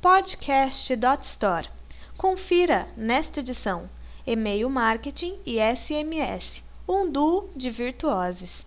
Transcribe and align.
podcast.store. 0.00 1.68
Confira 2.16 2.86
nesta 2.96 3.40
edição 3.40 3.90
e-mail 4.24 4.70
marketing 4.70 5.36
e 5.44 5.58
SMS, 5.58 6.62
um 6.86 7.10
duo 7.10 7.50
de 7.56 7.68
virtuoses. 7.68 8.64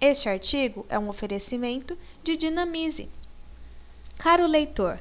Este 0.00 0.30
artigo 0.30 0.86
é 0.88 0.98
um 0.98 1.10
oferecimento 1.10 1.96
de 2.24 2.38
Dinamize. 2.38 3.10
Caro 4.16 4.46
leitor, 4.46 4.98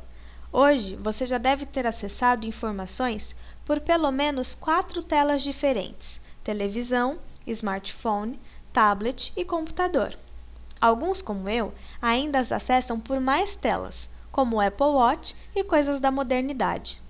hoje 0.51 0.97
você 0.97 1.25
já 1.25 1.37
deve 1.37 1.65
ter 1.65 1.87
acessado 1.87 2.45
informações 2.45 3.33
por 3.65 3.79
pelo 3.79 4.11
menos 4.11 4.53
quatro 4.53 5.01
telas 5.01 5.41
diferentes: 5.41 6.19
televisão, 6.43 7.17
smartphone, 7.47 8.37
tablet 8.73 9.31
e 9.37 9.45
computador. 9.45 10.17
Alguns, 10.81 11.21
como 11.21 11.47
eu, 11.47 11.73
ainda 12.01 12.39
as 12.39 12.51
acessam 12.51 12.99
por 12.99 13.21
mais 13.21 13.55
telas, 13.55 14.09
como 14.31 14.57
o 14.57 14.61
Apple 14.61 14.87
Watch 14.87 15.35
e 15.55 15.63
coisas 15.63 15.99
da 15.99 16.09
modernidade. 16.09 17.01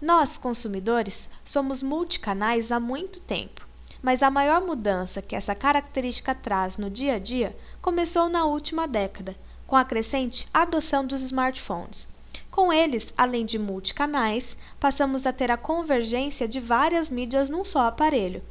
Nós, 0.00 0.36
consumidores, 0.36 1.28
somos 1.44 1.82
multicanais 1.82 2.70
há 2.70 2.78
muito 2.78 3.20
tempo, 3.20 3.66
mas 4.02 4.22
a 4.22 4.30
maior 4.30 4.60
mudança 4.60 5.22
que 5.22 5.34
essa 5.34 5.54
característica 5.54 6.34
traz 6.34 6.76
no 6.76 6.90
dia 6.90 7.14
a 7.14 7.18
dia 7.18 7.56
começou 7.80 8.28
na 8.28 8.44
última 8.44 8.86
década, 8.86 9.34
com 9.66 9.74
a 9.74 9.84
crescente 9.84 10.48
adoção 10.52 11.06
dos 11.06 11.22
smartphones. 11.22 12.06
Com 12.50 12.72
eles, 12.72 13.12
além 13.16 13.44
de 13.44 13.58
multicanais, 13.58 14.56
passamos 14.80 15.26
a 15.26 15.32
ter 15.32 15.50
a 15.50 15.56
convergência 15.56 16.46
de 16.46 16.60
várias 16.60 17.10
mídias 17.10 17.50
num 17.50 17.64
só 17.64 17.86
aparelho. 17.86 18.42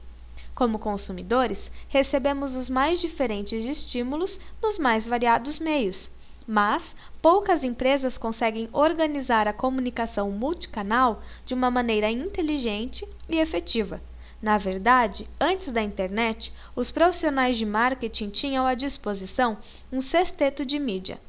Como 0.53 0.79
consumidores, 0.79 1.71
recebemos 1.87 2.55
os 2.55 2.69
mais 2.69 2.99
diferentes 2.99 3.65
estímulos 3.65 4.39
nos 4.61 4.77
mais 4.77 5.07
variados 5.07 5.59
meios, 5.59 6.09
mas 6.47 6.95
poucas 7.21 7.63
empresas 7.63 8.17
conseguem 8.17 8.69
organizar 8.71 9.47
a 9.47 9.53
comunicação 9.53 10.29
multicanal 10.31 11.21
de 11.45 11.53
uma 11.53 11.71
maneira 11.71 12.09
inteligente 12.09 13.07
e 13.27 13.37
efetiva. 13.37 14.01
Na 14.41 14.57
verdade, 14.57 15.27
antes 15.39 15.71
da 15.71 15.81
internet, 15.81 16.53
os 16.75 16.91
profissionais 16.91 17.57
de 17.57 17.65
marketing 17.65 18.29
tinham 18.29 18.67
à 18.67 18.75
disposição 18.75 19.57
um 19.91 20.01
sexteto 20.01 20.65
de 20.65 20.77
mídia: 20.77 21.19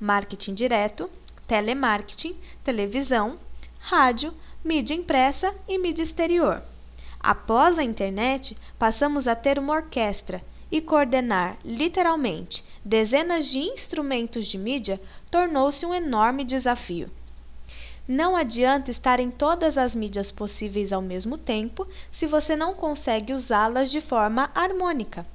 marketing 0.00 0.54
direto, 0.54 1.10
telemarketing, 1.48 2.36
televisão, 2.62 3.38
rádio, 3.80 4.32
mídia 4.64 4.94
impressa 4.94 5.52
e 5.66 5.76
mídia 5.76 6.04
exterior. 6.04 6.62
Após 7.18 7.78
a 7.78 7.82
internet, 7.82 8.56
passamos 8.78 9.26
a 9.26 9.34
ter 9.34 9.58
uma 9.58 9.74
orquestra 9.74 10.42
e 10.72 10.80
coordenar, 10.80 11.58
literalmente, 11.62 12.64
dezenas 12.82 13.46
de 13.46 13.58
instrumentos 13.58 14.46
de 14.46 14.56
mídia 14.56 14.98
tornou-se 15.30 15.84
um 15.84 15.92
enorme 15.92 16.44
desafio. 16.44 17.10
Não 18.08 18.34
adianta 18.34 18.90
estar 18.90 19.20
em 19.20 19.30
todas 19.30 19.76
as 19.76 19.94
mídias 19.94 20.32
possíveis 20.32 20.92
ao 20.92 21.02
mesmo 21.02 21.36
tempo 21.36 21.86
se 22.10 22.26
você 22.26 22.56
não 22.56 22.74
consegue 22.74 23.34
usá-las 23.34 23.90
de 23.90 24.00
forma 24.00 24.50
harmônica. 24.54 25.26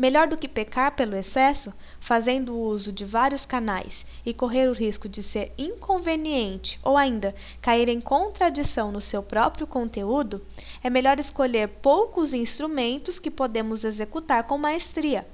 Melhor 0.00 0.28
do 0.28 0.38
que 0.38 0.48
pecar 0.48 0.92
pelo 0.92 1.14
excesso, 1.14 1.74
fazendo 2.00 2.56
uso 2.56 2.90
de 2.90 3.04
vários 3.04 3.44
canais 3.44 4.06
e 4.24 4.32
correr 4.32 4.66
o 4.66 4.72
risco 4.72 5.06
de 5.06 5.22
ser 5.22 5.52
inconveniente 5.58 6.80
ou 6.82 6.96
ainda 6.96 7.34
cair 7.60 7.86
em 7.86 8.00
contradição 8.00 8.90
no 8.90 9.02
seu 9.02 9.22
próprio 9.22 9.66
conteúdo, 9.66 10.40
é 10.82 10.88
melhor 10.88 11.20
escolher 11.20 11.68
poucos 11.68 12.32
instrumentos 12.32 13.18
que 13.18 13.30
podemos 13.30 13.84
executar 13.84 14.44
com 14.44 14.56
maestria. 14.56 15.26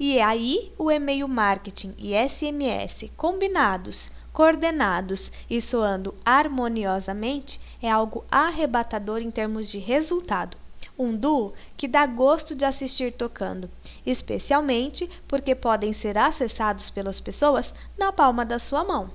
E 0.00 0.16
é 0.16 0.24
aí 0.24 0.72
o 0.78 0.90
e-mail 0.90 1.28
marketing 1.28 1.94
e 1.98 2.14
SMS 2.14 3.10
combinados, 3.14 4.10
coordenados 4.32 5.30
e 5.50 5.60
soando 5.60 6.14
harmoniosamente 6.24 7.60
é 7.82 7.90
algo 7.90 8.24
arrebatador 8.30 9.18
em 9.18 9.30
termos 9.30 9.68
de 9.68 9.76
resultado 9.76 10.56
um 10.98 11.16
duo 11.16 11.52
que 11.76 11.86
dá 11.86 12.04
gosto 12.04 12.54
de 12.54 12.64
assistir 12.64 13.12
tocando, 13.12 13.70
especialmente 14.04 15.08
porque 15.28 15.54
podem 15.54 15.92
ser 15.92 16.18
acessados 16.18 16.90
pelas 16.90 17.20
pessoas 17.20 17.72
na 17.96 18.12
palma 18.12 18.44
da 18.44 18.58
sua 18.58 18.82
mão. 18.82 19.10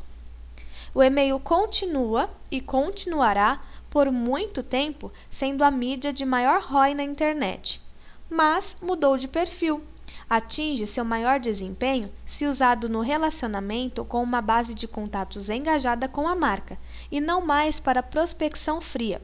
O 0.96 1.04
e-mail 1.04 1.40
continua 1.40 2.30
e 2.50 2.62
continuará 2.62 3.62
por 3.90 4.12
muito 4.12 4.64
tempo 4.64 5.12
sendo 5.32 5.64
a 5.64 5.70
mídia 5.70 6.14
de 6.14 6.24
maior 6.24 6.62
ROI 6.62 6.94
na 6.94 7.04
internet, 7.04 7.82
mas 8.30 8.76
mudou 8.82 9.18
de 9.18 9.28
perfil. 9.28 9.84
Atinge 10.30 10.86
seu 10.86 11.04
maior 11.04 11.40
desempenho 11.40 12.12
se 12.28 12.46
usado 12.46 12.88
no 12.88 13.02
relacionamento 13.02 14.06
com 14.06 14.22
uma 14.22 14.42
base 14.42 14.74
de 14.74 14.88
contatos 14.88 15.50
engajada 15.50 16.08
com 16.08 16.28
a 16.28 16.36
marca 16.36 16.78
e 17.12 17.20
não 17.20 17.42
mais 17.42 17.80
para 17.80 18.04
prospecção 18.04 18.80
fria. 18.80 19.22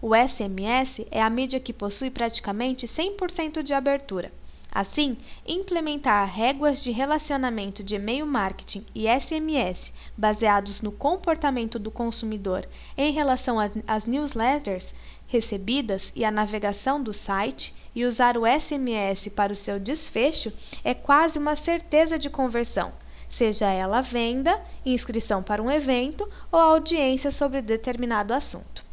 O 0.00 0.14
SMS 0.14 1.06
é 1.10 1.22
a 1.22 1.30
mídia 1.30 1.60
que 1.60 1.72
possui 1.72 2.10
praticamente 2.10 2.86
100% 2.86 3.62
de 3.62 3.74
abertura. 3.74 4.32
Assim, 4.72 5.16
implementar 5.46 6.32
réguas 6.32 6.80
de 6.80 6.92
relacionamento 6.92 7.82
de 7.82 7.96
e-mail 7.96 8.24
marketing 8.24 8.86
e 8.94 9.06
SMS 9.08 9.92
baseados 10.16 10.80
no 10.80 10.92
comportamento 10.92 11.76
do 11.76 11.90
consumidor 11.90 12.68
em 12.96 13.10
relação 13.10 13.56
às 13.58 14.06
newsletters 14.06 14.94
recebidas 15.26 16.12
e 16.14 16.24
à 16.24 16.30
navegação 16.30 17.02
do 17.02 17.12
site 17.12 17.74
e 17.94 18.04
usar 18.04 18.36
o 18.36 18.46
SMS 18.46 19.28
para 19.28 19.52
o 19.52 19.56
seu 19.56 19.80
desfecho 19.80 20.52
é 20.84 20.94
quase 20.94 21.36
uma 21.36 21.56
certeza 21.56 22.16
de 22.16 22.30
conversão, 22.30 22.92
seja 23.28 23.66
ela 23.72 24.00
venda, 24.00 24.60
inscrição 24.86 25.42
para 25.42 25.62
um 25.62 25.70
evento 25.70 26.28
ou 26.50 26.60
audiência 26.60 27.32
sobre 27.32 27.60
determinado 27.60 28.32
assunto. 28.32 28.89